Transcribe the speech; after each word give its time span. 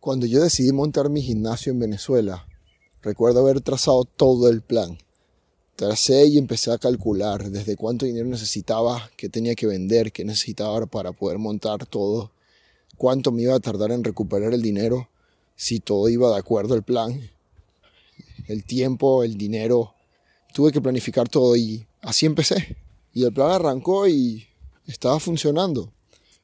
Cuando 0.00 0.24
yo 0.24 0.40
decidí 0.42 0.72
montar 0.72 1.10
mi 1.10 1.20
gimnasio 1.20 1.72
en 1.72 1.78
Venezuela, 1.78 2.46
recuerdo 3.02 3.40
haber 3.40 3.60
trazado 3.60 4.06
todo 4.06 4.48
el 4.48 4.62
plan. 4.62 4.96
Tracé 5.76 6.24
y 6.24 6.38
empecé 6.38 6.72
a 6.72 6.78
calcular 6.78 7.50
desde 7.50 7.76
cuánto 7.76 8.06
dinero 8.06 8.26
necesitaba, 8.26 9.10
qué 9.18 9.28
tenía 9.28 9.54
que 9.54 9.66
vender, 9.66 10.10
qué 10.10 10.24
necesitaba 10.24 10.86
para 10.86 11.12
poder 11.12 11.36
montar 11.36 11.84
todo, 11.84 12.32
cuánto 12.96 13.30
me 13.30 13.42
iba 13.42 13.54
a 13.54 13.60
tardar 13.60 13.92
en 13.92 14.02
recuperar 14.02 14.54
el 14.54 14.62
dinero, 14.62 15.10
si 15.54 15.80
todo 15.80 16.08
iba 16.08 16.30
de 16.30 16.38
acuerdo 16.38 16.72
al 16.72 16.82
plan, 16.82 17.20
el 18.48 18.64
tiempo, 18.64 19.22
el 19.22 19.36
dinero. 19.36 19.92
Tuve 20.54 20.72
que 20.72 20.80
planificar 20.80 21.28
todo 21.28 21.56
y 21.56 21.86
así 22.00 22.24
empecé. 22.24 22.78
Y 23.12 23.24
el 23.24 23.34
plan 23.34 23.50
arrancó 23.50 24.08
y 24.08 24.46
estaba 24.86 25.20
funcionando. 25.20 25.92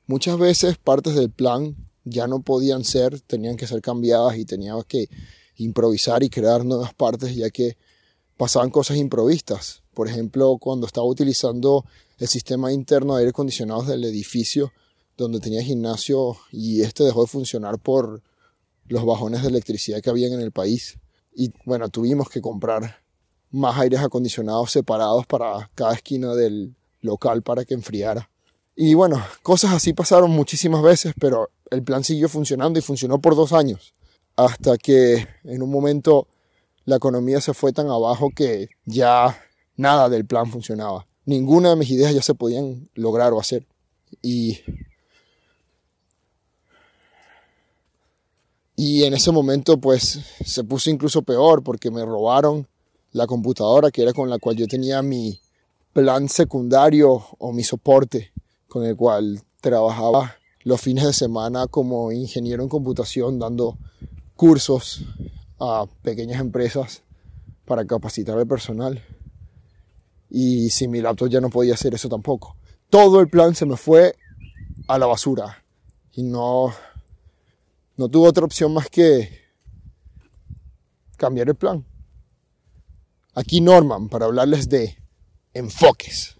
Muchas 0.07 0.36
veces 0.36 0.77
partes 0.77 1.14
del 1.14 1.30
plan 1.30 1.75
ya 2.07 2.29
no 2.29 2.41
podían 2.41 2.84
ser, 2.84 3.20
tenían 3.20 3.57
que 3.57 3.66
ser 3.66 3.82
cambiadas 3.82 4.38
y 4.38 4.45
teníamos 4.45 4.86
que 4.86 5.10
improvisar 5.56 6.23
y 6.23 6.30
crear 6.30 6.65
nuevas 6.65 6.95
partes 6.95 7.34
ya 7.34 7.51
que 7.51 7.77
pasaban 8.37 8.70
cosas 8.70 8.96
improvistas. 8.96 9.82
Por 9.92 10.09
ejemplo, 10.09 10.56
cuando 10.59 10.87
estaba 10.87 11.06
utilizando 11.06 11.84
el 12.19 12.29
sistema 12.29 12.73
interno 12.73 13.15
de 13.15 13.20
aire 13.20 13.30
acondicionado 13.30 13.82
del 13.82 14.05
edificio 14.05 14.73
donde 15.16 15.41
tenía 15.41 15.62
gimnasio 15.62 16.37
y 16.52 16.82
este 16.82 17.02
dejó 17.02 17.23
de 17.23 17.27
funcionar 17.27 17.79
por 17.79 18.23
los 18.87 19.04
bajones 19.04 19.43
de 19.43 19.48
electricidad 19.48 20.01
que 20.01 20.10
habían 20.10 20.32
en 20.32 20.41
el 20.41 20.52
país. 20.52 20.98
Y 21.34 21.52
bueno, 21.65 21.88
tuvimos 21.88 22.29
que 22.29 22.41
comprar 22.41 23.02
más 23.51 23.79
aires 23.79 24.01
acondicionados 24.01 24.70
separados 24.70 25.27
para 25.27 25.70
cada 25.74 25.95
esquina 25.95 26.34
del 26.34 26.77
local 27.01 27.43
para 27.43 27.65
que 27.65 27.74
enfriara. 27.74 28.30
Y 28.77 28.95
bueno, 28.95 29.24
cosas 29.43 29.73
así 29.73 29.93
pasaron 29.95 30.30
muchísimas 30.30 30.82
veces, 30.82 31.15
pero 31.18 31.51
el 31.70 31.83
plan 31.83 32.05
siguió 32.05 32.29
funcionando 32.29 32.79
y 32.79 32.83
funcionó 32.83 33.20
por 33.20 33.37
dos 33.37 33.52
años. 33.52 33.95
Hasta 34.37 34.77
que 34.77 35.27
en 35.45 35.62
un 35.62 35.70
momento 35.70 36.29
la 36.84 36.97
economía 36.97 37.40
se 37.40 37.54
fue 37.54 37.73
tan 37.73 37.88
abajo 37.88 38.30
que 38.35 38.68
ya 38.85 39.38
nada 39.77 40.09
del 40.09 40.27
plan 40.27 40.51
funcionaba. 40.51 41.07
Ninguna 41.24 41.71
de 41.71 41.77
mis 41.77 41.90
ideas 41.90 42.15
ya 42.15 42.23
se 42.23 42.35
podían 42.35 42.88
lograr 42.95 43.32
o 43.32 43.40
hacer. 43.40 43.66
Y, 44.23 44.60
y 48.77 49.05
en 49.05 49.15
ese 49.15 49.33
momento 49.33 49.79
pues 49.79 50.21
se 50.45 50.65
puso 50.65 50.90
incluso 50.90 51.23
peor 51.23 51.62
porque 51.62 51.90
me 51.90 52.05
robaron 52.05 52.68
la 53.12 53.27
computadora 53.27 53.90
que 53.90 54.02
era 54.02 54.12
con 54.12 54.30
la 54.30 54.38
cual 54.38 54.57
yo 54.57 54.68
tenía 54.68 55.02
mi 55.02 55.40
plan 55.93 56.29
secundario 56.29 57.24
o 57.38 57.52
mi 57.52 57.65
soporte 57.65 58.33
con 58.68 58.85
el 58.85 58.95
cual 58.95 59.43
trabajaba 59.60 60.37
los 60.66 60.80
fines 60.80 61.04
de 61.04 61.12
semana 61.12 61.68
como 61.68 62.10
ingeniero 62.10 62.60
en 62.60 62.68
computación 62.68 63.38
dando 63.38 63.78
cursos 64.34 65.04
a 65.60 65.86
pequeñas 66.03 66.41
empresas 66.41 67.04
para 67.64 67.84
capacitar 67.84 68.36
al 68.36 68.48
personal. 68.48 69.00
Y 70.28 70.70
sin 70.70 70.91
mi 70.91 71.00
laptop 71.00 71.28
ya 71.28 71.41
no 71.41 71.50
podía 71.50 71.75
hacer 71.75 71.94
eso 71.94 72.09
tampoco. 72.09 72.56
Todo 72.91 73.20
el 73.20 73.28
plan 73.28 73.54
se 73.54 73.64
me 73.64 73.76
fue 73.76 74.16
a 74.88 74.98
la 74.98 75.06
basura. 75.06 75.62
Y 76.10 76.25
no, 76.25 76.75
no 77.97 78.09
tuve 78.09 78.26
otra 78.26 78.44
opción 78.44 78.75
más 78.75 78.91
que 78.91 79.31
cambiar 81.16 81.48
el 81.48 81.54
plan. 81.54 81.87
Aquí 83.34 83.60
Norman 83.60 84.09
para 84.09 84.26
hablarles 84.26 84.69
de 84.69 84.98
enfoques. 85.54 86.34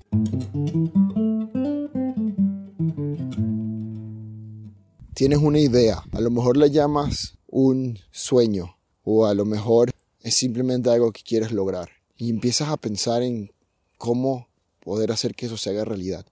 Tienes 5.17 5.39
una 5.39 5.59
idea, 5.59 6.05
a 6.13 6.21
lo 6.21 6.31
mejor 6.31 6.59
la 6.59 6.67
llamas 6.67 7.39
un 7.47 7.99
sueño 8.11 8.77
o 9.03 9.25
a 9.25 9.33
lo 9.33 9.47
mejor 9.47 9.91
es 10.21 10.35
simplemente 10.35 10.91
algo 10.91 11.11
que 11.11 11.23
quieres 11.23 11.53
lograr 11.53 11.89
y 12.19 12.29
empiezas 12.29 12.69
a 12.69 12.77
pensar 12.77 13.23
en 13.23 13.51
cómo 13.97 14.47
poder 14.81 15.11
hacer 15.13 15.35
que 15.35 15.47
eso 15.47 15.57
se 15.57 15.71
haga 15.71 15.87
realidad. 15.87 16.27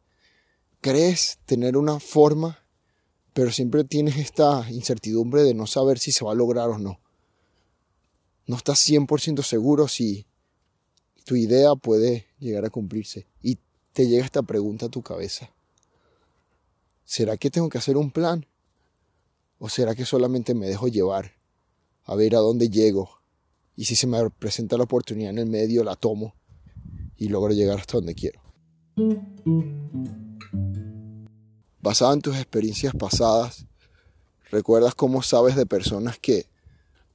Crees 0.82 1.38
tener 1.46 1.78
una 1.78 1.98
forma, 1.98 2.58
pero 3.32 3.50
siempre 3.50 3.84
tienes 3.84 4.18
esta 4.18 4.70
incertidumbre 4.70 5.44
de 5.44 5.54
no 5.54 5.66
saber 5.66 5.98
si 5.98 6.12
se 6.12 6.22
va 6.22 6.32
a 6.32 6.34
lograr 6.34 6.68
o 6.68 6.78
no. 6.78 7.00
No 8.46 8.56
estás 8.56 8.86
100% 8.86 9.42
seguro 9.44 9.88
si 9.88 10.26
tu 11.24 11.36
idea 11.36 11.74
puede 11.74 12.26
llegar 12.38 12.66
a 12.66 12.70
cumplirse. 12.70 13.26
Y 13.42 13.56
te 13.94 14.08
llega 14.08 14.26
esta 14.26 14.42
pregunta 14.42 14.86
a 14.86 14.90
tu 14.90 15.00
cabeza. 15.00 15.48
¿Será 17.06 17.38
que 17.38 17.50
tengo 17.50 17.70
que 17.70 17.78
hacer 17.78 17.96
un 17.96 18.10
plan? 18.10 18.44
¿O 19.58 19.68
será 19.68 19.94
que 19.94 20.04
solamente 20.04 20.54
me 20.54 20.66
dejo 20.66 20.88
llevar 20.88 21.32
a 22.04 22.14
ver 22.14 22.34
a 22.34 22.40
dónde 22.40 22.68
llego? 22.68 23.08
Y 23.76 23.86
si 23.86 23.96
se 23.96 24.06
me 24.06 24.30
presenta 24.30 24.76
la 24.76 24.84
oportunidad 24.84 25.30
en 25.30 25.38
el 25.38 25.46
medio, 25.46 25.84
la 25.84 25.96
tomo 25.96 26.34
y 27.16 27.28
logro 27.28 27.52
llegar 27.52 27.78
hasta 27.78 27.98
donde 27.98 28.14
quiero. 28.14 28.40
Basado 31.80 32.12
en 32.14 32.20
tus 32.20 32.36
experiencias 32.36 32.94
pasadas, 32.94 33.66
¿recuerdas 34.50 34.94
cómo 34.94 35.22
sabes 35.22 35.56
de 35.56 35.66
personas 35.66 36.18
que, 36.18 36.46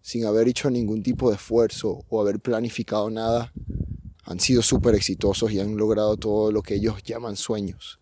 sin 0.01 0.25
haber 0.25 0.47
hecho 0.47 0.69
ningún 0.69 1.03
tipo 1.03 1.29
de 1.29 1.35
esfuerzo 1.35 2.06
o 2.09 2.21
haber 2.21 2.39
planificado 2.39 3.09
nada, 3.09 3.53
han 4.23 4.39
sido 4.39 4.61
súper 4.61 4.95
exitosos 4.95 5.51
y 5.51 5.59
han 5.59 5.75
logrado 5.75 6.17
todo 6.17 6.51
lo 6.51 6.61
que 6.61 6.75
ellos 6.75 7.01
llaman 7.03 7.35
sueños. 7.35 7.99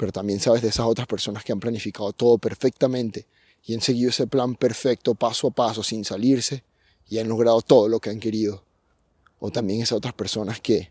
Pero 0.00 0.12
también 0.12 0.40
sabes 0.40 0.62
de 0.62 0.68
esas 0.68 0.86
otras 0.86 1.06
personas 1.06 1.44
que 1.44 1.52
han 1.52 1.60
planificado 1.60 2.14
todo 2.14 2.38
perfectamente 2.38 3.26
y 3.62 3.74
han 3.74 3.82
seguido 3.82 4.08
ese 4.08 4.26
plan 4.26 4.54
perfecto 4.54 5.14
paso 5.14 5.48
a 5.48 5.50
paso 5.50 5.82
sin 5.82 6.06
salirse 6.06 6.64
y 7.06 7.18
han 7.18 7.28
logrado 7.28 7.60
todo 7.60 7.86
lo 7.86 8.00
que 8.00 8.08
han 8.08 8.18
querido. 8.18 8.64
O 9.40 9.50
también 9.50 9.82
esas 9.82 9.98
otras 9.98 10.14
personas 10.14 10.58
que 10.58 10.90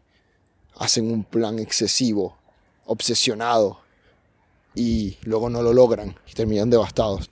hacen 0.75 1.11
un 1.11 1.23
plan 1.23 1.57
excesivo, 1.57 2.37
obsesionado 2.85 3.79
y 4.75 5.17
luego 5.23 5.49
no 5.49 5.63
lo 5.63 5.73
logran 5.73 6.15
y 6.27 6.33
terminan 6.33 6.69
devastados. 6.69 7.31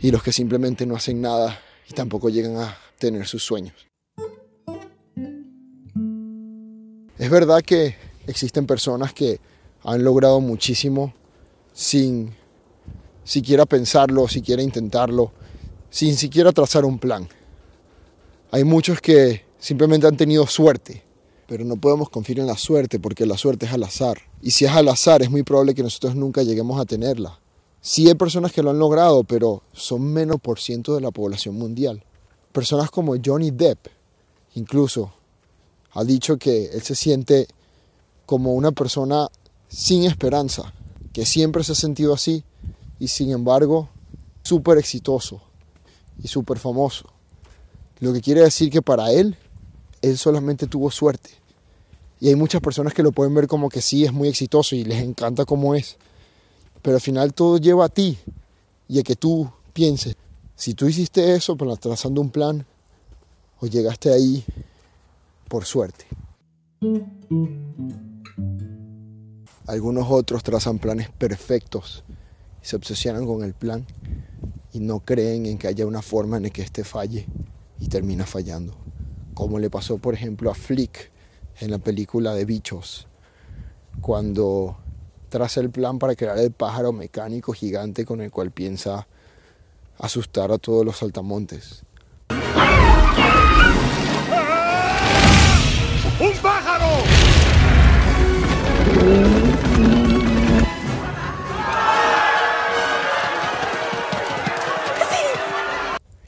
Y 0.00 0.10
los 0.10 0.24
que 0.24 0.32
simplemente 0.32 0.84
no 0.84 0.96
hacen 0.96 1.20
nada 1.20 1.60
y 1.88 1.94
tampoco 1.94 2.28
llegan 2.28 2.56
a 2.56 2.76
tener 2.98 3.24
sus 3.28 3.44
sueños. 3.44 3.86
Es 7.18 7.30
verdad 7.30 7.62
que 7.62 7.94
existen 8.26 8.66
personas 8.66 9.12
que 9.12 9.38
han 9.86 10.02
logrado 10.02 10.40
muchísimo 10.40 11.14
sin 11.72 12.34
siquiera 13.22 13.66
pensarlo, 13.66 14.26
siquiera 14.26 14.60
intentarlo, 14.60 15.30
sin 15.90 16.16
siquiera 16.16 16.50
trazar 16.50 16.84
un 16.84 16.98
plan. 16.98 17.28
Hay 18.50 18.64
muchos 18.64 19.00
que 19.00 19.44
simplemente 19.60 20.08
han 20.08 20.16
tenido 20.16 20.44
suerte, 20.48 21.04
pero 21.46 21.64
no 21.64 21.76
podemos 21.76 22.10
confiar 22.10 22.40
en 22.40 22.48
la 22.48 22.56
suerte 22.56 22.98
porque 22.98 23.26
la 23.26 23.38
suerte 23.38 23.66
es 23.66 23.72
al 23.72 23.84
azar. 23.84 24.18
Y 24.42 24.50
si 24.50 24.64
es 24.64 24.72
al 24.72 24.88
azar, 24.88 25.22
es 25.22 25.30
muy 25.30 25.44
probable 25.44 25.72
que 25.72 25.84
nosotros 25.84 26.16
nunca 26.16 26.42
lleguemos 26.42 26.80
a 26.80 26.84
tenerla. 26.84 27.38
Sí 27.80 28.08
hay 28.08 28.14
personas 28.14 28.50
que 28.50 28.64
lo 28.64 28.70
han 28.70 28.80
logrado, 28.80 29.22
pero 29.22 29.62
son 29.72 30.02
menos 30.02 30.40
por 30.40 30.58
ciento 30.58 30.96
de 30.96 31.00
la 31.00 31.12
población 31.12 31.54
mundial. 31.54 32.02
Personas 32.50 32.90
como 32.90 33.14
Johnny 33.24 33.52
Depp, 33.52 33.86
incluso, 34.56 35.12
ha 35.92 36.02
dicho 36.02 36.38
que 36.38 36.66
él 36.72 36.82
se 36.82 36.96
siente 36.96 37.46
como 38.24 38.54
una 38.54 38.72
persona 38.72 39.28
sin 39.68 40.04
esperanza, 40.04 40.72
que 41.12 41.26
siempre 41.26 41.64
se 41.64 41.72
ha 41.72 41.74
sentido 41.74 42.14
así 42.14 42.44
y 42.98 43.08
sin 43.08 43.30
embargo 43.30 43.88
súper 44.42 44.78
exitoso 44.78 45.40
y 46.22 46.28
súper 46.28 46.58
famoso. 46.58 47.06
Lo 48.00 48.12
que 48.12 48.20
quiere 48.20 48.42
decir 48.42 48.70
que 48.70 48.82
para 48.82 49.10
él, 49.10 49.36
él 50.02 50.18
solamente 50.18 50.66
tuvo 50.66 50.90
suerte. 50.90 51.30
Y 52.20 52.28
hay 52.28 52.36
muchas 52.36 52.60
personas 52.60 52.94
que 52.94 53.02
lo 53.02 53.12
pueden 53.12 53.34
ver 53.34 53.46
como 53.46 53.68
que 53.68 53.82
sí 53.82 54.04
es 54.04 54.12
muy 54.12 54.28
exitoso 54.28 54.74
y 54.74 54.84
les 54.84 55.02
encanta 55.02 55.44
cómo 55.44 55.74
es. 55.74 55.96
Pero 56.82 56.96
al 56.96 57.00
final 57.00 57.34
todo 57.34 57.58
lleva 57.58 57.86
a 57.86 57.88
ti 57.88 58.18
y 58.88 58.98
a 58.98 59.02
que 59.02 59.16
tú 59.16 59.50
pienses, 59.72 60.16
si 60.54 60.74
tú 60.74 60.86
hiciste 60.86 61.34
eso 61.34 61.56
trazando 61.80 62.20
un 62.20 62.30
plan 62.30 62.64
o 63.60 63.66
llegaste 63.66 64.12
ahí 64.12 64.44
por 65.48 65.64
suerte. 65.64 66.06
Algunos 69.66 70.06
otros 70.08 70.44
trazan 70.44 70.78
planes 70.78 71.10
perfectos 71.10 72.04
y 72.62 72.66
se 72.66 72.76
obsesionan 72.76 73.26
con 73.26 73.42
el 73.42 73.52
plan 73.52 73.84
y 74.72 74.78
no 74.78 75.00
creen 75.00 75.46
en 75.46 75.58
que 75.58 75.66
haya 75.66 75.86
una 75.86 76.02
forma 76.02 76.36
en 76.36 76.44
la 76.44 76.50
que 76.50 76.62
éste 76.62 76.84
falle 76.84 77.26
y 77.80 77.88
termina 77.88 78.26
fallando. 78.26 78.76
Como 79.34 79.58
le 79.58 79.68
pasó, 79.68 79.98
por 79.98 80.14
ejemplo, 80.14 80.52
a 80.52 80.54
Flick 80.54 81.10
en 81.58 81.72
la 81.72 81.78
película 81.78 82.32
de 82.34 82.44
Bichos, 82.44 83.08
cuando 84.00 84.76
traza 85.30 85.60
el 85.60 85.70
plan 85.70 85.98
para 85.98 86.14
crear 86.14 86.38
el 86.38 86.52
pájaro 86.52 86.92
mecánico 86.92 87.52
gigante 87.52 88.04
con 88.04 88.20
el 88.20 88.30
cual 88.30 88.52
piensa 88.52 89.08
asustar 89.98 90.52
a 90.52 90.58
todos 90.58 90.84
los 90.84 90.98
saltamontes. 90.98 91.82
¡Un 96.20 96.32
pájaro! 96.40 96.86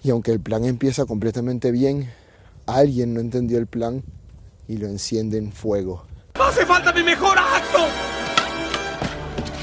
Y 0.09 0.11
aunque 0.11 0.33
el 0.33 0.41
plan 0.41 0.65
empieza 0.65 1.05
completamente 1.05 1.71
bien, 1.71 2.11
alguien 2.65 3.13
no 3.13 3.21
entendió 3.21 3.59
el 3.59 3.67
plan 3.67 4.03
y 4.67 4.79
lo 4.79 4.87
enciende 4.87 5.37
en 5.37 5.53
fuego. 5.53 6.07
¡Hace 6.41 6.65
falta 6.65 6.95
mi 6.95 7.03
mejor 7.03 7.37
acto! 7.39 7.81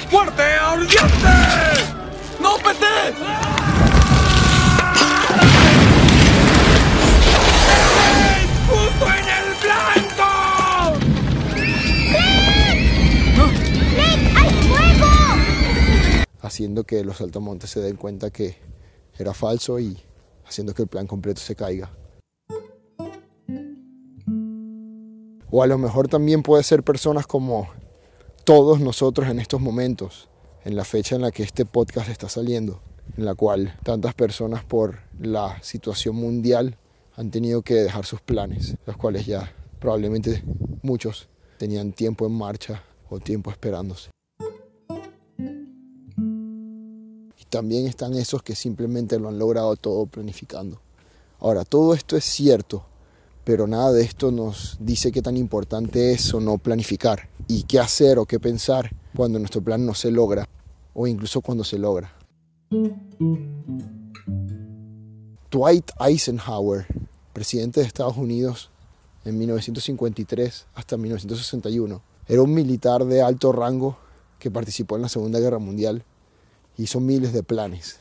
¡Fuerte, 0.07 0.43
ardiente! 0.43 1.29
¡No 2.39 2.57
pete! 2.57 2.85
¡Justo 8.69 9.05
en 9.07 9.27
el 9.27 9.45
blanco! 9.63 10.29
¡Blake, 13.95 14.31
hay 14.37 14.53
fuego! 14.69 15.09
haciendo 16.43 16.83
que 16.83 17.03
los 17.03 17.17
saltamontes 17.17 17.71
se 17.71 17.79
den 17.79 17.95
cuenta 17.95 18.29
que 18.29 18.57
era 19.17 19.33
falso 19.33 19.79
y 19.79 19.99
haciendo 20.47 20.73
que 20.73 20.83
el 20.83 20.87
plan 20.87 21.07
completo 21.07 21.41
se 21.41 21.55
caiga. 21.55 21.91
O 25.51 25.63
a 25.63 25.67
lo 25.67 25.77
mejor 25.77 26.07
también 26.07 26.43
puede 26.43 26.63
ser 26.63 26.83
personas 26.83 27.27
como 27.27 27.69
todos 28.43 28.79
nosotros 28.79 29.29
en 29.29 29.39
estos 29.39 29.61
momentos, 29.61 30.29
en 30.65 30.75
la 30.75 30.83
fecha 30.83 31.15
en 31.15 31.21
la 31.21 31.31
que 31.31 31.43
este 31.43 31.65
podcast 31.65 32.09
está 32.09 32.29
saliendo, 32.29 32.81
en 33.17 33.25
la 33.25 33.35
cual 33.35 33.77
tantas 33.83 34.13
personas 34.13 34.63
por 34.63 34.99
la 35.19 35.61
situación 35.61 36.15
mundial 36.15 36.77
han 37.15 37.31
tenido 37.31 37.61
que 37.61 37.75
dejar 37.75 38.05
sus 38.05 38.21
planes, 38.21 38.75
los 38.85 38.97
cuales 38.97 39.25
ya 39.25 39.53
probablemente 39.79 40.43
muchos 40.81 41.29
tenían 41.57 41.93
tiempo 41.93 42.25
en 42.25 42.33
marcha 42.33 42.83
o 43.09 43.19
tiempo 43.19 43.51
esperándose. 43.51 44.14
También 47.49 47.87
están 47.87 48.13
esos 48.15 48.43
que 48.43 48.55
simplemente 48.55 49.19
lo 49.19 49.29
han 49.29 49.39
logrado 49.39 49.75
todo 49.75 50.05
planificando. 50.05 50.79
Ahora, 51.39 51.63
todo 51.63 51.93
esto 51.93 52.17
es 52.17 52.25
cierto, 52.25 52.85
pero 53.43 53.67
nada 53.67 53.91
de 53.91 54.03
esto 54.03 54.31
nos 54.31 54.77
dice 54.79 55.11
qué 55.11 55.21
tan 55.21 55.37
importante 55.37 56.11
es 56.11 56.33
o 56.33 56.39
no 56.39 56.57
planificar 56.57 57.29
y 57.47 57.63
qué 57.63 57.79
hacer 57.79 58.17
o 58.17 58.25
qué 58.25 58.39
pensar 58.39 58.91
cuando 59.15 59.39
nuestro 59.39 59.61
plan 59.61 59.85
no 59.85 59.93
se 59.93 60.11
logra 60.11 60.49
o 60.93 61.07
incluso 61.07 61.41
cuando 61.41 61.63
se 61.63 61.77
logra. 61.77 62.11
Dwight 65.51 65.91
Eisenhower, 65.99 66.87
presidente 67.33 67.79
de 67.79 67.85
Estados 67.85 68.17
Unidos 68.17 68.71
en 69.23 69.37
1953 69.37 70.65
hasta 70.73 70.97
1961, 70.97 72.01
era 72.27 72.41
un 72.41 72.53
militar 72.53 73.05
de 73.05 73.21
alto 73.21 73.51
rango 73.51 73.97
que 74.39 74.49
participó 74.49 74.95
en 74.95 75.03
la 75.03 75.09
Segunda 75.09 75.39
Guerra 75.39 75.59
Mundial. 75.59 76.03
Hizo 76.77 76.99
miles 76.99 77.33
de 77.33 77.43
planes. 77.43 77.99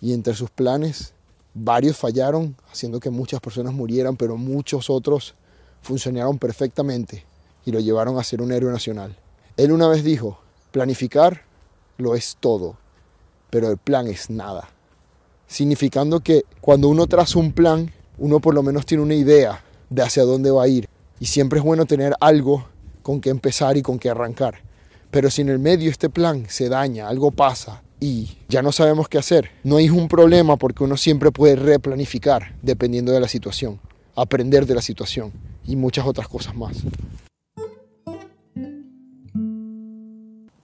Y 0.00 0.12
entre 0.12 0.34
sus 0.34 0.50
planes, 0.50 1.12
varios 1.54 1.96
fallaron, 1.96 2.56
haciendo 2.70 3.00
que 3.00 3.10
muchas 3.10 3.40
personas 3.40 3.74
murieran, 3.74 4.16
pero 4.16 4.36
muchos 4.36 4.88
otros 4.88 5.34
funcionaron 5.82 6.38
perfectamente 6.38 7.24
y 7.64 7.72
lo 7.72 7.80
llevaron 7.80 8.18
a 8.18 8.24
ser 8.24 8.40
un 8.40 8.52
héroe 8.52 8.72
nacional. 8.72 9.16
Él 9.56 9.72
una 9.72 9.88
vez 9.88 10.02
dijo, 10.02 10.40
planificar 10.70 11.42
lo 11.98 12.14
es 12.14 12.36
todo, 12.40 12.76
pero 13.50 13.70
el 13.70 13.76
plan 13.76 14.06
es 14.06 14.30
nada 14.30 14.70
significando 15.50 16.20
que 16.20 16.44
cuando 16.60 16.88
uno 16.88 17.08
traza 17.08 17.40
un 17.40 17.52
plan, 17.52 17.92
uno 18.18 18.38
por 18.38 18.54
lo 18.54 18.62
menos 18.62 18.86
tiene 18.86 19.02
una 19.02 19.16
idea 19.16 19.62
de 19.90 20.02
hacia 20.02 20.22
dónde 20.22 20.52
va 20.52 20.62
a 20.62 20.68
ir. 20.68 20.88
Y 21.18 21.26
siempre 21.26 21.58
es 21.58 21.64
bueno 21.64 21.86
tener 21.86 22.14
algo 22.20 22.66
con 23.02 23.20
que 23.20 23.30
empezar 23.30 23.76
y 23.76 23.82
con 23.82 23.98
que 23.98 24.08
arrancar. 24.08 24.62
Pero 25.10 25.28
si 25.28 25.42
en 25.42 25.48
el 25.48 25.58
medio 25.58 25.90
este 25.90 26.08
plan 26.08 26.46
se 26.48 26.68
daña, 26.68 27.08
algo 27.08 27.32
pasa 27.32 27.82
y 27.98 28.38
ya 28.48 28.62
no 28.62 28.70
sabemos 28.70 29.08
qué 29.08 29.18
hacer, 29.18 29.50
no 29.64 29.76
hay 29.76 29.90
un 29.90 30.06
problema 30.06 30.56
porque 30.56 30.84
uno 30.84 30.96
siempre 30.96 31.32
puede 31.32 31.56
replanificar 31.56 32.54
dependiendo 32.62 33.10
de 33.10 33.18
la 33.18 33.26
situación, 33.26 33.80
aprender 34.14 34.66
de 34.66 34.76
la 34.76 34.82
situación 34.82 35.32
y 35.64 35.74
muchas 35.74 36.06
otras 36.06 36.28
cosas 36.28 36.54
más. 36.54 36.76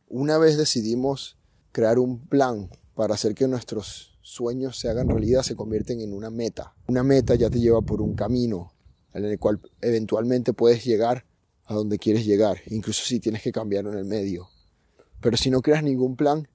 Una 0.09 0.39
vez 0.39 0.57
decidimos 0.57 1.37
crear 1.73 1.99
un 1.99 2.21
plan 2.21 2.71
para 2.95 3.15
hacer 3.15 3.35
que 3.35 3.49
nuestros 3.49 4.17
sueños 4.23 4.79
se 4.79 4.89
hagan 4.89 5.09
realidad, 5.09 5.43
se 5.43 5.57
convierten 5.57 6.01
en 6.01 6.13
una 6.13 6.31
meta. 6.31 6.73
Una 6.87 7.03
meta 7.03 7.35
ya 7.35 7.51
te 7.51 7.59
lleva 7.59 7.83
por 7.83 8.01
un 8.01 8.15
camino 8.15 8.73
en 9.13 9.25
el 9.25 9.39
cual 9.39 9.61
eventualmente 9.81 10.53
puedes 10.53 10.85
llegar 10.85 11.25
a 11.67 11.75
donde 11.75 11.99
quieres 11.99 12.25
llegar, 12.25 12.61
incluso 12.67 13.05
si 13.05 13.21
tienes 13.21 13.43
que 13.43 13.53
cambiar 13.53 13.87
en 13.87 13.95
el 13.95 14.05
medio. 14.05 14.49
Pero 15.21 15.37
si 15.37 15.51
no 15.51 15.63
creas 15.63 15.83
ningún 15.83 16.17
plan 16.17 16.49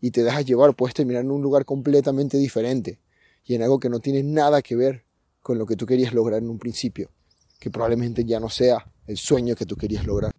y 0.00 0.10
te 0.10 0.22
dejas 0.22 0.44
llevar, 0.44 0.76
puedes 0.76 0.94
terminar 0.94 1.24
en 1.24 1.30
un 1.30 1.42
lugar 1.42 1.64
completamente 1.64 2.36
diferente 2.36 3.00
y 3.44 3.54
en 3.54 3.62
algo 3.62 3.80
que 3.80 3.88
no 3.88 4.00
tiene 4.00 4.22
nada 4.22 4.60
que 4.60 4.76
ver 4.76 5.04
con 5.40 5.58
lo 5.58 5.66
que 5.66 5.76
tú 5.76 5.86
querías 5.86 6.12
lograr 6.12 6.42
en 6.42 6.50
un 6.50 6.58
principio, 6.58 7.10
que 7.58 7.70
probablemente 7.70 8.24
ya 8.24 8.38
no 8.38 8.50
sea 8.50 8.92
el 9.06 9.16
sueño 9.16 9.56
que 9.56 9.64
tú 9.64 9.76
querías 9.76 10.06
lograr. 10.06 10.32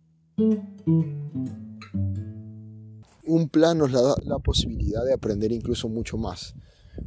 Un 3.25 3.49
plan 3.49 3.77
nos 3.77 3.91
da 3.91 4.15
la 4.23 4.39
posibilidad 4.39 5.03
de 5.03 5.13
aprender 5.13 5.51
incluso 5.51 5.89
mucho 5.89 6.17
más, 6.17 6.53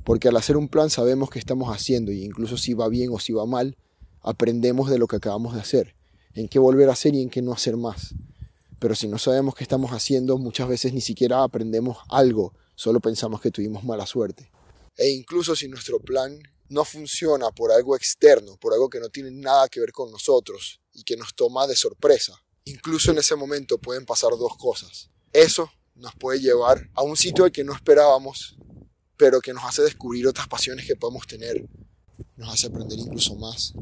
porque 0.04 0.28
al 0.28 0.36
hacer 0.36 0.56
un 0.56 0.68
plan 0.68 0.90
sabemos 0.90 1.30
qué 1.30 1.38
estamos 1.38 1.74
haciendo 1.74 2.10
y 2.10 2.24
incluso 2.24 2.56
si 2.56 2.74
va 2.74 2.88
bien 2.88 3.10
o 3.12 3.20
si 3.20 3.32
va 3.32 3.46
mal, 3.46 3.76
aprendemos 4.20 4.90
de 4.90 4.98
lo 4.98 5.06
que 5.06 5.16
acabamos 5.16 5.54
de 5.54 5.60
hacer, 5.60 5.94
en 6.34 6.48
qué 6.48 6.58
volver 6.58 6.88
a 6.88 6.92
hacer 6.92 7.14
y 7.14 7.22
en 7.22 7.30
qué 7.30 7.42
no 7.42 7.52
hacer 7.52 7.76
más. 7.76 8.14
Pero 8.78 8.94
si 8.94 9.06
no 9.06 9.18
sabemos 9.18 9.54
qué 9.54 9.64
estamos 9.64 9.92
haciendo, 9.92 10.38
muchas 10.38 10.68
veces 10.68 10.92
ni 10.92 11.00
siquiera 11.00 11.42
aprendemos 11.42 11.98
algo, 12.08 12.54
solo 12.74 13.00
pensamos 13.00 13.40
que 13.40 13.50
tuvimos 13.50 13.84
mala 13.84 14.06
suerte. 14.06 14.50
E 14.96 15.10
incluso 15.10 15.54
si 15.54 15.68
nuestro 15.68 16.00
plan 16.00 16.38
no 16.68 16.84
funciona 16.84 17.50
por 17.50 17.70
algo 17.70 17.94
externo, 17.96 18.56
por 18.56 18.72
algo 18.72 18.88
que 18.88 18.98
no 18.98 19.08
tiene 19.08 19.30
nada 19.30 19.68
que 19.68 19.80
ver 19.80 19.92
con 19.92 20.10
nosotros 20.10 20.80
y 20.92 21.04
que 21.04 21.16
nos 21.16 21.34
toma 21.34 21.66
de 21.66 21.76
sorpresa, 21.76 22.42
incluso 22.64 23.10
en 23.10 23.18
ese 23.18 23.36
momento 23.36 23.78
pueden 23.78 24.04
pasar 24.04 24.30
dos 24.30 24.56
cosas. 24.56 25.10
Eso 25.32 25.70
nos 25.94 26.14
puede 26.14 26.40
llevar 26.40 26.90
a 26.94 27.02
un 27.02 27.16
sitio 27.16 27.44
al 27.44 27.52
que 27.52 27.64
no 27.64 27.74
esperábamos, 27.74 28.56
pero 29.16 29.40
que 29.40 29.52
nos 29.52 29.64
hace 29.64 29.82
descubrir 29.82 30.26
otras 30.26 30.48
pasiones 30.48 30.86
que 30.86 30.96
podemos 30.96 31.26
tener, 31.26 31.64
nos 32.36 32.52
hace 32.52 32.66
aprender 32.66 32.98
incluso 32.98 33.36
más 33.36 33.74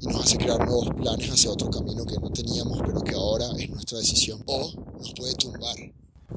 y 0.00 0.06
nos 0.06 0.24
hace 0.24 0.38
crear 0.38 0.58
nuevos 0.58 0.88
planes 0.94 1.30
hacia 1.30 1.50
otro 1.50 1.70
camino 1.70 2.04
que 2.04 2.16
no 2.18 2.30
teníamos, 2.30 2.80
pero 2.84 3.00
que 3.00 3.14
ahora 3.14 3.46
es 3.58 3.70
nuestra 3.70 3.98
decisión. 3.98 4.42
O 4.46 4.72
nos 4.98 5.12
puede 5.14 5.34
tumbar. 5.34 5.76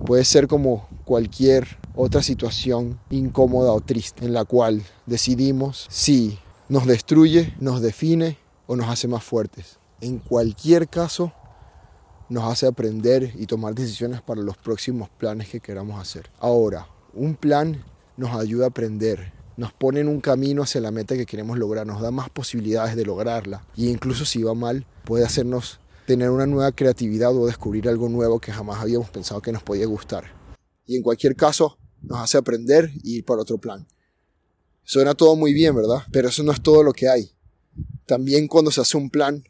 Puede 0.05 0.25
ser 0.25 0.47
como 0.47 0.87
cualquier 1.05 1.67
otra 1.95 2.23
situación 2.23 2.99
incómoda 3.09 3.71
o 3.71 3.81
triste 3.81 4.25
en 4.25 4.33
la 4.33 4.45
cual 4.45 4.81
decidimos 5.05 5.87
si 5.89 6.39
nos 6.69 6.85
destruye, 6.87 7.53
nos 7.59 7.81
define 7.81 8.37
o 8.67 8.75
nos 8.75 8.87
hace 8.87 9.07
más 9.07 9.23
fuertes. 9.23 9.77
En 9.99 10.19
cualquier 10.19 10.87
caso, 10.87 11.33
nos 12.29 12.45
hace 12.45 12.65
aprender 12.65 13.33
y 13.37 13.45
tomar 13.45 13.75
decisiones 13.75 14.21
para 14.21 14.41
los 14.41 14.55
próximos 14.57 15.09
planes 15.09 15.49
que 15.49 15.59
queramos 15.59 16.01
hacer. 16.01 16.29
Ahora, 16.39 16.87
un 17.13 17.35
plan 17.35 17.83
nos 18.15 18.33
ayuda 18.33 18.65
a 18.65 18.69
aprender, 18.69 19.33
nos 19.57 19.73
pone 19.73 19.99
en 19.99 20.07
un 20.07 20.21
camino 20.21 20.63
hacia 20.63 20.81
la 20.81 20.91
meta 20.91 21.15
que 21.15 21.25
queremos 21.25 21.57
lograr, 21.57 21.85
nos 21.85 22.01
da 22.01 22.11
más 22.11 22.29
posibilidades 22.29 22.95
de 22.95 23.05
lograrla. 23.05 23.65
Y 23.75 23.89
incluso 23.89 24.25
si 24.25 24.43
va 24.43 24.53
mal, 24.53 24.85
puede 25.05 25.25
hacernos 25.25 25.79
tener 26.07 26.29
una 26.29 26.45
nueva 26.45 26.71
creatividad 26.71 27.35
o 27.35 27.45
descubrir 27.45 27.87
algo 27.87 28.09
nuevo 28.09 28.39
que 28.39 28.51
jamás 28.51 28.81
habíamos 28.81 29.09
pensado 29.09 29.41
que 29.41 29.51
nos 29.51 29.63
podía 29.63 29.85
gustar. 29.85 30.25
Y 30.85 30.97
en 30.97 31.03
cualquier 31.03 31.35
caso, 31.35 31.77
nos 32.01 32.19
hace 32.19 32.37
aprender 32.37 32.91
y 33.03 33.17
ir 33.17 33.25
para 33.25 33.41
otro 33.41 33.57
plan. 33.57 33.87
Suena 34.83 35.13
todo 35.13 35.35
muy 35.35 35.53
bien, 35.53 35.75
¿verdad? 35.75 35.99
Pero 36.11 36.29
eso 36.29 36.43
no 36.43 36.51
es 36.51 36.61
todo 36.61 36.83
lo 36.83 36.93
que 36.93 37.07
hay. 37.07 37.31
También 38.05 38.47
cuando 38.47 38.71
se 38.71 38.81
hace 38.81 38.97
un 38.97 39.09
plan, 39.09 39.43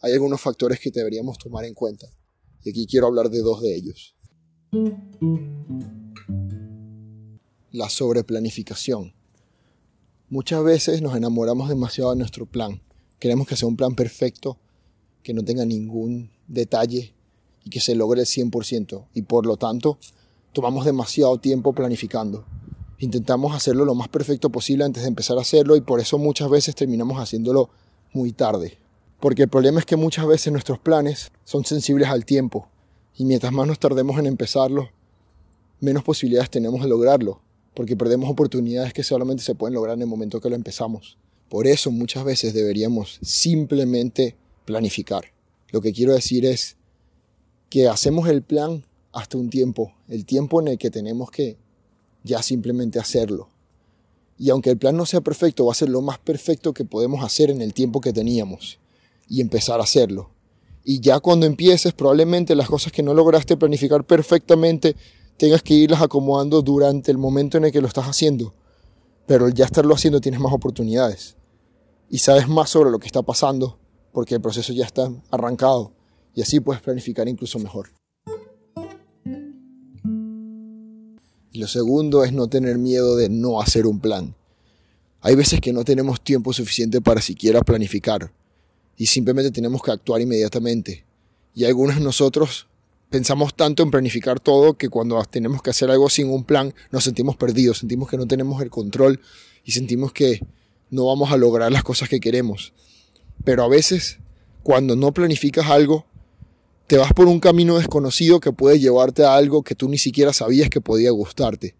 hay 0.00 0.12
algunos 0.12 0.40
factores 0.40 0.80
que 0.80 0.90
deberíamos 0.90 1.38
tomar 1.38 1.64
en 1.64 1.74
cuenta. 1.74 2.06
Y 2.64 2.70
aquí 2.70 2.86
quiero 2.86 3.06
hablar 3.06 3.30
de 3.30 3.40
dos 3.40 3.62
de 3.62 3.76
ellos. 3.76 4.16
La 7.70 7.88
sobreplanificación. 7.88 9.17
Muchas 10.30 10.62
veces 10.62 11.00
nos 11.00 11.16
enamoramos 11.16 11.70
demasiado 11.70 12.10
de 12.10 12.18
nuestro 12.18 12.44
plan. 12.44 12.82
Queremos 13.18 13.46
que 13.46 13.56
sea 13.56 13.66
un 13.66 13.78
plan 13.78 13.94
perfecto, 13.94 14.58
que 15.22 15.32
no 15.32 15.42
tenga 15.42 15.64
ningún 15.64 16.30
detalle 16.46 17.14
y 17.64 17.70
que 17.70 17.80
se 17.80 17.94
logre 17.94 18.20
el 18.20 18.26
100%. 18.26 19.06
Y 19.14 19.22
por 19.22 19.46
lo 19.46 19.56
tanto, 19.56 19.98
tomamos 20.52 20.84
demasiado 20.84 21.38
tiempo 21.38 21.72
planificando. 21.72 22.44
Intentamos 22.98 23.56
hacerlo 23.56 23.86
lo 23.86 23.94
más 23.94 24.08
perfecto 24.08 24.50
posible 24.50 24.84
antes 24.84 25.02
de 25.02 25.08
empezar 25.08 25.38
a 25.38 25.40
hacerlo 25.40 25.76
y 25.76 25.80
por 25.80 25.98
eso 25.98 26.18
muchas 26.18 26.50
veces 26.50 26.74
terminamos 26.74 27.16
haciéndolo 27.16 27.70
muy 28.12 28.32
tarde. 28.32 28.76
Porque 29.20 29.44
el 29.44 29.48
problema 29.48 29.80
es 29.80 29.86
que 29.86 29.96
muchas 29.96 30.26
veces 30.26 30.52
nuestros 30.52 30.78
planes 30.78 31.32
son 31.44 31.64
sensibles 31.64 32.08
al 32.08 32.26
tiempo 32.26 32.68
y 33.16 33.24
mientras 33.24 33.50
más 33.50 33.66
nos 33.66 33.78
tardemos 33.78 34.18
en 34.18 34.26
empezarlo, 34.26 34.90
menos 35.80 36.04
posibilidades 36.04 36.50
tenemos 36.50 36.82
de 36.82 36.88
lograrlo, 36.88 37.40
porque 37.78 37.96
perdemos 37.96 38.28
oportunidades 38.28 38.92
que 38.92 39.04
solamente 39.04 39.44
se 39.44 39.54
pueden 39.54 39.74
lograr 39.74 39.94
en 39.94 40.02
el 40.02 40.08
momento 40.08 40.40
que 40.40 40.50
lo 40.50 40.56
empezamos. 40.56 41.16
Por 41.48 41.68
eso 41.68 41.92
muchas 41.92 42.24
veces 42.24 42.52
deberíamos 42.52 43.20
simplemente 43.22 44.34
planificar. 44.64 45.26
Lo 45.70 45.80
que 45.80 45.92
quiero 45.92 46.12
decir 46.12 46.44
es 46.44 46.76
que 47.70 47.86
hacemos 47.86 48.28
el 48.28 48.42
plan 48.42 48.84
hasta 49.12 49.38
un 49.38 49.48
tiempo, 49.48 49.92
el 50.08 50.24
tiempo 50.24 50.60
en 50.60 50.66
el 50.66 50.76
que 50.76 50.90
tenemos 50.90 51.30
que 51.30 51.56
ya 52.24 52.42
simplemente 52.42 52.98
hacerlo. 52.98 53.48
Y 54.36 54.50
aunque 54.50 54.70
el 54.70 54.76
plan 54.76 54.96
no 54.96 55.06
sea 55.06 55.20
perfecto, 55.20 55.66
va 55.66 55.70
a 55.70 55.76
ser 55.76 55.88
lo 55.88 56.02
más 56.02 56.18
perfecto 56.18 56.74
que 56.74 56.84
podemos 56.84 57.24
hacer 57.24 57.48
en 57.48 57.62
el 57.62 57.74
tiempo 57.74 58.00
que 58.00 58.12
teníamos 58.12 58.80
y 59.28 59.40
empezar 59.40 59.78
a 59.78 59.84
hacerlo. 59.84 60.30
Y 60.82 60.98
ya 60.98 61.20
cuando 61.20 61.46
empieces, 61.46 61.92
probablemente 61.92 62.56
las 62.56 62.68
cosas 62.68 62.90
que 62.90 63.04
no 63.04 63.14
lograste 63.14 63.56
planificar 63.56 64.02
perfectamente, 64.02 64.96
tengas 65.38 65.62
que 65.62 65.74
irlas 65.74 66.02
acomodando 66.02 66.60
durante 66.60 67.10
el 67.10 67.16
momento 67.16 67.56
en 67.56 67.64
el 67.64 67.72
que 67.72 67.80
lo 67.80 67.86
estás 67.86 68.06
haciendo. 68.06 68.54
Pero 69.26 69.46
al 69.46 69.54
ya 69.54 69.64
estarlo 69.64 69.94
haciendo 69.94 70.20
tienes 70.20 70.40
más 70.40 70.52
oportunidades. 70.52 71.36
Y 72.10 72.18
sabes 72.18 72.48
más 72.48 72.70
sobre 72.70 72.90
lo 72.90 72.98
que 72.98 73.06
está 73.06 73.22
pasando 73.22 73.78
porque 74.12 74.34
el 74.34 74.40
proceso 74.40 74.72
ya 74.72 74.84
está 74.84 75.10
arrancado. 75.30 75.92
Y 76.34 76.42
así 76.42 76.60
puedes 76.60 76.82
planificar 76.82 77.28
incluso 77.28 77.58
mejor. 77.58 77.90
Y 81.52 81.60
lo 81.60 81.66
segundo 81.66 82.24
es 82.24 82.32
no 82.32 82.48
tener 82.48 82.78
miedo 82.78 83.16
de 83.16 83.28
no 83.28 83.60
hacer 83.60 83.86
un 83.86 84.00
plan. 84.00 84.34
Hay 85.20 85.34
veces 85.34 85.60
que 85.60 85.72
no 85.72 85.84
tenemos 85.84 86.20
tiempo 86.20 86.52
suficiente 86.52 87.00
para 87.00 87.20
siquiera 87.20 87.60
planificar 87.62 88.32
y 88.96 89.06
simplemente 89.06 89.50
tenemos 89.50 89.82
que 89.82 89.90
actuar 89.90 90.20
inmediatamente. 90.20 91.04
Y 91.54 91.64
algunos 91.64 91.96
de 91.96 92.02
nosotros 92.02 92.67
pensamos 93.10 93.54
tanto 93.54 93.82
en 93.82 93.90
planificar 93.90 94.40
todo 94.40 94.74
que 94.74 94.88
cuando 94.88 95.22
tenemos 95.24 95.62
que 95.62 95.70
hacer 95.70 95.90
algo 95.90 96.08
sin 96.08 96.28
un 96.30 96.44
plan 96.44 96.74
nos 96.90 97.04
sentimos 97.04 97.36
perdidos, 97.36 97.78
sentimos 97.78 98.08
que 98.08 98.16
no 98.16 98.26
tenemos 98.26 98.62
el 98.62 98.70
control 98.70 99.20
y 99.64 99.72
sentimos 99.72 100.12
que 100.12 100.40
no 100.90 101.06
vamos 101.06 101.32
a 101.32 101.36
lograr 101.36 101.70
las 101.72 101.82
cosas 101.82 102.08
que 102.08 102.20
queremos. 102.20 102.72
Pero 103.44 103.62
a 103.62 103.68
veces, 103.68 104.18
cuando 104.62 104.96
no 104.96 105.12
planificas 105.12 105.66
algo, 105.66 106.06
te 106.86 106.96
vas 106.96 107.12
por 107.12 107.26
un 107.26 107.40
camino 107.40 107.78
desconocido 107.78 108.40
que 108.40 108.52
puede 108.52 108.78
llevarte 108.78 109.24
a 109.24 109.34
algo 109.34 109.62
que 109.62 109.74
tú 109.74 109.88
ni 109.88 109.98
siquiera 109.98 110.32
sabías 110.32 110.70
que 110.70 110.80
podía 110.80 111.10
gustarte. 111.10 111.74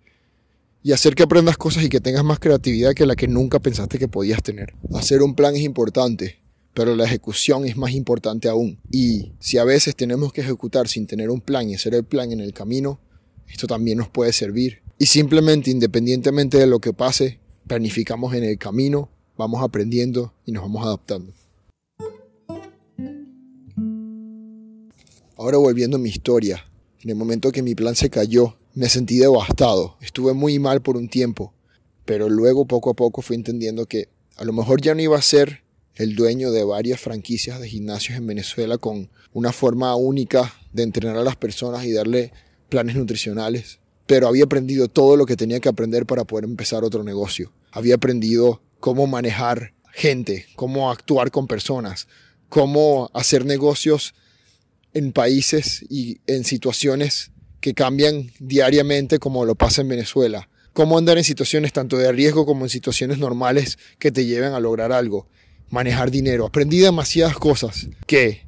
Y 0.82 0.92
hacer 0.92 1.14
que 1.14 1.24
aprendas 1.24 1.56
cosas 1.56 1.84
y 1.84 1.88
que 1.88 2.00
tengas 2.00 2.24
más 2.24 2.38
creatividad 2.38 2.94
que 2.94 3.06
la 3.06 3.16
que 3.16 3.26
nunca 3.26 3.58
pensaste 3.58 3.98
que 3.98 4.08
podías 4.08 4.42
tener. 4.42 4.74
Hacer 4.94 5.22
un 5.22 5.34
plan 5.34 5.56
es 5.56 5.62
importante, 5.62 6.40
pero 6.78 6.94
la 6.94 7.06
ejecución 7.06 7.66
es 7.66 7.76
más 7.76 7.90
importante 7.90 8.48
aún. 8.48 8.78
Y 8.88 9.32
si 9.40 9.58
a 9.58 9.64
veces 9.64 9.96
tenemos 9.96 10.32
que 10.32 10.42
ejecutar 10.42 10.86
sin 10.86 11.08
tener 11.08 11.28
un 11.28 11.40
plan 11.40 11.68
y 11.68 11.74
hacer 11.74 11.92
el 11.92 12.04
plan 12.04 12.30
en 12.30 12.38
el 12.38 12.52
camino, 12.52 13.00
esto 13.48 13.66
también 13.66 13.98
nos 13.98 14.08
puede 14.10 14.32
servir. 14.32 14.80
Y 14.96 15.06
simplemente, 15.06 15.72
independientemente 15.72 16.56
de 16.56 16.68
lo 16.68 16.78
que 16.78 16.92
pase, 16.92 17.40
planificamos 17.66 18.32
en 18.34 18.44
el 18.44 18.58
camino, 18.58 19.10
vamos 19.36 19.60
aprendiendo 19.60 20.32
y 20.46 20.52
nos 20.52 20.62
vamos 20.62 20.86
adaptando. 20.86 21.32
Ahora 25.36 25.58
volviendo 25.58 25.96
a 25.96 26.00
mi 26.00 26.10
historia, 26.10 26.64
en 27.02 27.10
el 27.10 27.16
momento 27.16 27.50
que 27.50 27.64
mi 27.64 27.74
plan 27.74 27.96
se 27.96 28.08
cayó, 28.08 28.56
me 28.74 28.88
sentí 28.88 29.18
devastado, 29.18 29.96
estuve 30.00 30.32
muy 30.32 30.60
mal 30.60 30.80
por 30.80 30.96
un 30.96 31.08
tiempo, 31.08 31.52
pero 32.04 32.28
luego 32.28 32.66
poco 32.66 32.90
a 32.90 32.94
poco 32.94 33.20
fui 33.20 33.34
entendiendo 33.34 33.86
que 33.86 34.10
a 34.36 34.44
lo 34.44 34.52
mejor 34.52 34.80
ya 34.80 34.94
no 34.94 35.02
iba 35.02 35.18
a 35.18 35.22
ser 35.22 35.66
el 35.98 36.14
dueño 36.14 36.52
de 36.52 36.64
varias 36.64 37.00
franquicias 37.00 37.60
de 37.60 37.68
gimnasios 37.68 38.16
en 38.16 38.26
Venezuela 38.26 38.78
con 38.78 39.10
una 39.32 39.52
forma 39.52 39.94
única 39.96 40.54
de 40.72 40.84
entrenar 40.84 41.16
a 41.16 41.24
las 41.24 41.36
personas 41.36 41.84
y 41.84 41.92
darle 41.92 42.32
planes 42.68 42.96
nutricionales, 42.96 43.80
pero 44.06 44.28
había 44.28 44.44
aprendido 44.44 44.88
todo 44.88 45.16
lo 45.16 45.26
que 45.26 45.36
tenía 45.36 45.60
que 45.60 45.68
aprender 45.68 46.06
para 46.06 46.24
poder 46.24 46.44
empezar 46.44 46.84
otro 46.84 47.02
negocio. 47.02 47.52
Había 47.72 47.96
aprendido 47.96 48.62
cómo 48.78 49.08
manejar 49.08 49.74
gente, 49.92 50.46
cómo 50.54 50.90
actuar 50.90 51.32
con 51.32 51.48
personas, 51.48 52.06
cómo 52.48 53.10
hacer 53.12 53.44
negocios 53.44 54.14
en 54.94 55.12
países 55.12 55.84
y 55.90 56.20
en 56.28 56.44
situaciones 56.44 57.32
que 57.60 57.74
cambian 57.74 58.30
diariamente 58.38 59.18
como 59.18 59.44
lo 59.44 59.56
pasa 59.56 59.82
en 59.82 59.88
Venezuela. 59.88 60.48
Cómo 60.72 60.96
andar 60.96 61.18
en 61.18 61.24
situaciones 61.24 61.72
tanto 61.72 61.96
de 61.98 62.12
riesgo 62.12 62.46
como 62.46 62.64
en 62.64 62.70
situaciones 62.70 63.18
normales 63.18 63.78
que 63.98 64.12
te 64.12 64.26
lleven 64.26 64.52
a 64.52 64.60
lograr 64.60 64.92
algo. 64.92 65.28
Manejar 65.70 66.10
dinero. 66.10 66.46
Aprendí 66.46 66.78
demasiadas 66.78 67.36
cosas 67.36 67.88
que, 68.06 68.46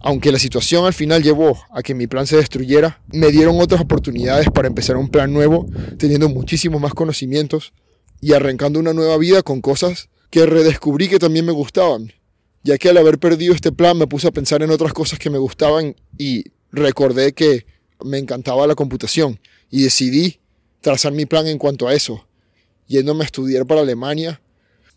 aunque 0.00 0.32
la 0.32 0.38
situación 0.38 0.86
al 0.86 0.94
final 0.94 1.22
llevó 1.22 1.58
a 1.70 1.82
que 1.82 1.94
mi 1.94 2.06
plan 2.06 2.26
se 2.26 2.36
destruyera, 2.36 3.00
me 3.08 3.30
dieron 3.30 3.60
otras 3.60 3.80
oportunidades 3.80 4.48
para 4.50 4.68
empezar 4.68 4.96
un 4.96 5.08
plan 5.08 5.32
nuevo, 5.32 5.66
teniendo 5.98 6.28
muchísimos 6.28 6.80
más 6.80 6.94
conocimientos 6.94 7.72
y 8.20 8.32
arrancando 8.32 8.78
una 8.78 8.92
nueva 8.92 9.18
vida 9.18 9.42
con 9.42 9.60
cosas 9.60 10.08
que 10.30 10.46
redescubrí 10.46 11.08
que 11.08 11.18
también 11.18 11.44
me 11.44 11.52
gustaban 11.52 12.12
ya 12.64 12.78
que 12.78 12.88
al 12.88 12.96
haber 12.96 13.18
perdido 13.18 13.54
este 13.54 13.70
plan 13.70 13.96
me 13.96 14.06
puse 14.06 14.26
a 14.26 14.32
pensar 14.32 14.62
en 14.62 14.70
otras 14.70 14.92
cosas 14.94 15.18
que 15.18 15.30
me 15.30 15.38
gustaban 15.38 15.94
y 16.18 16.44
recordé 16.72 17.34
que 17.34 17.66
me 18.02 18.18
encantaba 18.18 18.66
la 18.66 18.74
computación 18.74 19.38
y 19.70 19.82
decidí 19.82 20.40
trazar 20.80 21.12
mi 21.12 21.26
plan 21.26 21.46
en 21.46 21.58
cuanto 21.58 21.86
a 21.86 21.94
eso, 21.94 22.26
yéndome 22.88 23.22
a 23.22 23.26
estudiar 23.26 23.66
para 23.66 23.82
Alemania, 23.82 24.40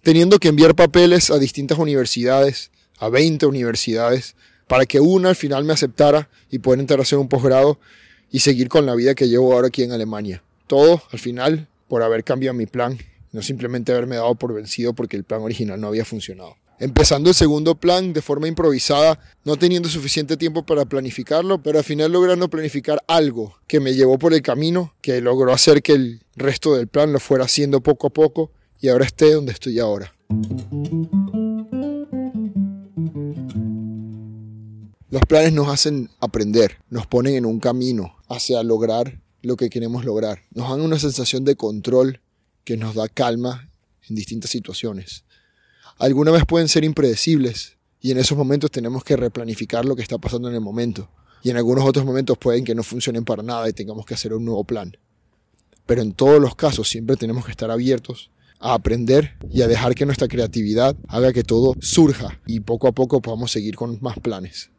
teniendo 0.07 0.39
que 0.39 0.47
enviar 0.47 0.73
papeles 0.73 1.29
a 1.31 1.37
distintas 1.37 1.77
universidades, 1.77 2.71
a 2.97 3.09
20 3.09 3.45
universidades, 3.45 4.37
para 4.65 4.85
que 4.85 5.01
una 5.01 5.27
al 5.27 5.35
final 5.35 5.65
me 5.65 5.73
aceptara 5.73 6.29
y 6.49 6.59
poder 6.59 6.79
entrar 6.79 6.99
a 6.99 7.01
hacer 7.01 7.19
un 7.19 7.27
posgrado 7.27 7.77
y 8.31 8.39
seguir 8.39 8.69
con 8.69 8.85
la 8.85 8.95
vida 8.95 9.15
que 9.15 9.27
llevo 9.27 9.51
ahora 9.51 9.67
aquí 9.67 9.83
en 9.83 9.91
Alemania. 9.91 10.41
Todo 10.65 11.03
al 11.11 11.19
final 11.19 11.67
por 11.89 12.03
haber 12.03 12.23
cambiado 12.23 12.53
mi 12.53 12.67
plan, 12.67 12.97
no 13.33 13.41
simplemente 13.41 13.91
haberme 13.91 14.15
dado 14.15 14.33
por 14.35 14.53
vencido 14.53 14.93
porque 14.93 15.17
el 15.17 15.25
plan 15.25 15.41
original 15.41 15.77
no 15.81 15.87
había 15.87 16.05
funcionado 16.05 16.55
empezando 16.79 17.29
el 17.29 17.35
segundo 17.35 17.73
plan 17.73 18.13
de 18.13 18.21
forma 18.21 18.47
improvisada, 18.47 19.19
no 19.43 19.57
teniendo 19.57 19.89
suficiente 19.89 20.37
tiempo 20.37 20.63
para 20.63 20.85
planificarlo, 20.85 21.61
pero 21.63 21.79
al 21.79 21.83
final 21.83 22.11
logrando 22.11 22.49
planificar 22.49 23.03
algo 23.07 23.57
que 23.65 23.79
me 23.79 23.95
llevó 23.95 24.19
por 24.19 24.33
el 24.35 24.43
camino, 24.43 24.93
que 25.01 25.19
logró 25.19 25.51
hacer 25.51 25.81
que 25.81 25.93
el 25.93 26.21
resto 26.35 26.75
del 26.75 26.87
plan 26.87 27.11
lo 27.11 27.19
fuera 27.19 27.45
haciendo 27.45 27.81
poco 27.81 28.07
a 28.07 28.09
poco 28.11 28.51
y 28.79 28.89
ahora 28.89 29.05
esté 29.05 29.34
donde 29.34 29.51
estoy 29.51 29.79
ahora. 29.79 30.13
Los 35.10 35.22
planes 35.27 35.53
nos 35.53 35.67
hacen 35.69 36.10
aprender, 36.19 36.77
nos 36.89 37.07
ponen 37.07 37.36
en 37.36 37.46
un 37.46 37.60
camino 37.60 38.15
hacia 38.27 38.62
lograr 38.63 39.22
lo 39.41 39.55
que 39.55 39.69
queremos 39.69 40.05
lograr. 40.05 40.43
Nos 40.51 40.69
dan 40.69 40.81
una 40.81 41.00
sensación 41.00 41.46
de 41.46 41.55
control 41.55 42.22
que 42.63 42.77
nos 42.77 42.96
da 42.96 43.07
calma 43.07 43.69
en 44.10 44.15
distintas 44.15 44.51
situaciones 44.51 45.24
alguna 46.00 46.31
vez 46.31 46.46
pueden 46.46 46.67
ser 46.67 46.84
impredecibles 46.84 47.77
y 48.01 48.12
en 48.12 48.17
esos 48.17 48.38
momentos 48.38 48.72
tenemos 48.72 49.03
que 49.03 49.17
replanificar 49.17 49.86
lo 49.86 49.96
que 49.96 50.01
está 50.01 50.17
pasando 50.17 50.50
en 50.50 50.55
el 50.55 50.62
momento. 50.62 51.10
Y 51.43 51.50
en 51.50 51.57
algunos 51.57 51.86
otros 51.86 52.05
momentos 52.05 52.38
pueden 52.38 52.63
que 52.63 52.75
no 52.75 52.84
funcionen 52.84 53.24
para 53.24 53.43
nada 53.43 53.69
y 53.69 53.74
tengamos 53.74 54.05
que 54.05 54.13
hacer 54.13 54.34
un 54.34 54.46
nuevo 54.46 54.63
plan. 54.63 54.98
Pero 55.86 56.01
en 56.01 56.13
todos 56.13 56.41
los 56.41 56.55
casos 56.55 56.89
siempre 56.89 57.15
tenemos 57.15 57.46
que 57.46 57.51
estar 57.51 57.72
abiertos 57.72 58.29
a 58.59 58.73
aprender 58.73 59.33
y 59.51 59.61
a 59.61 59.67
dejar 59.67 59.95
que 59.95 60.05
nuestra 60.05 60.27
creatividad 60.27 60.95
haga 61.07 61.33
que 61.33 61.43
todo 61.43 61.75
surja 61.79 62.39
y 62.45 62.61
poco 62.61 62.87
a 62.87 62.91
poco 62.91 63.21
podamos 63.21 63.51
seguir 63.51 63.75
con 63.75 63.97
más 64.01 64.19
planes. 64.19 64.71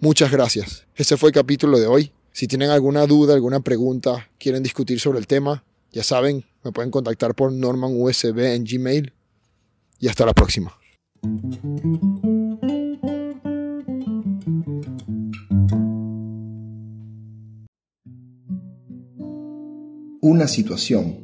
Muchas 0.00 0.30
gracias. 0.30 0.86
Ese 0.96 1.16
fue 1.16 1.30
el 1.30 1.34
capítulo 1.34 1.78
de 1.78 1.86
hoy. 1.86 2.12
Si 2.32 2.46
tienen 2.48 2.70
alguna 2.70 3.06
duda, 3.06 3.34
alguna 3.34 3.60
pregunta, 3.60 4.28
quieren 4.38 4.62
discutir 4.62 4.98
sobre 4.98 5.18
el 5.18 5.26
tema, 5.26 5.64
ya 5.92 6.02
saben, 6.02 6.44
me 6.64 6.72
pueden 6.72 6.90
contactar 6.90 7.34
por 7.34 7.52
normanusb 7.52 8.38
en 8.38 8.64
Gmail 8.64 9.12
y 10.00 10.08
hasta 10.08 10.26
la 10.26 10.32
próxima. 10.32 10.74
Una 20.20 20.48
situación 20.48 21.21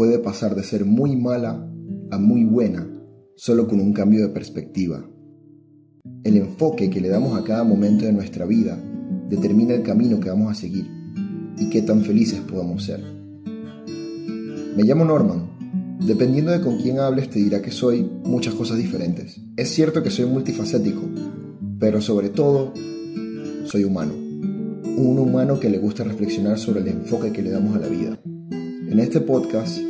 puede 0.00 0.18
pasar 0.18 0.54
de 0.54 0.62
ser 0.62 0.86
muy 0.86 1.14
mala 1.14 1.70
a 2.10 2.18
muy 2.18 2.44
buena 2.44 2.88
solo 3.36 3.68
con 3.68 3.80
un 3.80 3.92
cambio 3.92 4.22
de 4.22 4.32
perspectiva. 4.32 5.06
El 6.24 6.38
enfoque 6.38 6.88
que 6.88 7.02
le 7.02 7.10
damos 7.10 7.38
a 7.38 7.44
cada 7.44 7.64
momento 7.64 8.06
de 8.06 8.12
nuestra 8.14 8.46
vida 8.46 8.82
determina 9.28 9.74
el 9.74 9.82
camino 9.82 10.18
que 10.18 10.30
vamos 10.30 10.50
a 10.50 10.58
seguir 10.58 10.86
y 11.58 11.68
qué 11.68 11.82
tan 11.82 12.00
felices 12.00 12.40
podamos 12.40 12.84
ser. 12.84 13.02
Me 14.74 14.84
llamo 14.84 15.04
Norman 15.04 15.50
Dependiendo 16.00 16.52
de 16.52 16.62
con 16.62 16.78
quién 16.78 16.98
hables 16.98 17.28
te 17.28 17.40
dirá 17.40 17.60
que 17.60 17.70
soy 17.70 18.10
muchas 18.24 18.54
cosas 18.54 18.78
diferentes. 18.78 19.38
Es 19.58 19.68
cierto 19.68 20.02
que 20.02 20.08
soy 20.08 20.24
multifacético, 20.24 21.02
pero 21.78 22.00
sobre 22.00 22.30
todo 22.30 22.72
soy 23.66 23.84
humano. 23.84 24.14
Un 24.14 25.18
humano 25.18 25.60
que 25.60 25.68
le 25.68 25.76
gusta 25.76 26.04
reflexionar 26.04 26.58
sobre 26.58 26.80
el 26.80 26.88
enfoque 26.88 27.32
que 27.32 27.42
le 27.42 27.50
damos 27.50 27.76
a 27.76 27.80
la 27.80 27.88
vida. 27.88 28.18
En 28.90 28.98
este 28.98 29.20
podcast 29.20 29.89